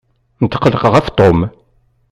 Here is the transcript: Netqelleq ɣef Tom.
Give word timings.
Netqelleq 0.41 0.83
ɣef 0.93 1.07
Tom. 1.17 1.39